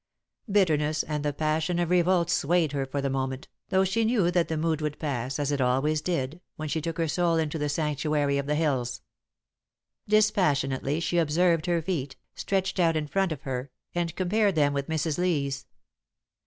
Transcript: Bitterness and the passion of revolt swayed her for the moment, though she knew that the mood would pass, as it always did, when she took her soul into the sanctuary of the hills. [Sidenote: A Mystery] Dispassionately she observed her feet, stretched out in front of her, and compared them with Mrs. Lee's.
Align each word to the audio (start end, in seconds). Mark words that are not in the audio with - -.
Bitterness 0.49 1.03
and 1.03 1.23
the 1.23 1.31
passion 1.31 1.77
of 1.77 1.91
revolt 1.91 2.31
swayed 2.31 2.71
her 2.71 2.87
for 2.87 3.01
the 3.03 3.09
moment, 3.11 3.47
though 3.69 3.83
she 3.83 4.03
knew 4.03 4.31
that 4.31 4.47
the 4.47 4.57
mood 4.57 4.81
would 4.81 4.97
pass, 4.97 5.37
as 5.37 5.51
it 5.51 5.61
always 5.61 6.01
did, 6.01 6.41
when 6.55 6.67
she 6.67 6.81
took 6.81 6.97
her 6.97 7.07
soul 7.07 7.35
into 7.35 7.59
the 7.59 7.69
sanctuary 7.69 8.39
of 8.39 8.47
the 8.47 8.55
hills. 8.55 8.93
[Sidenote: 8.95 9.03
A 9.05 10.01
Mystery] 10.07 10.17
Dispassionately 10.17 10.99
she 11.01 11.17
observed 11.19 11.65
her 11.67 11.83
feet, 11.83 12.15
stretched 12.33 12.79
out 12.79 12.95
in 12.97 13.05
front 13.05 13.31
of 13.31 13.43
her, 13.43 13.69
and 13.93 14.15
compared 14.15 14.55
them 14.55 14.73
with 14.73 14.87
Mrs. 14.87 15.19
Lee's. 15.19 15.67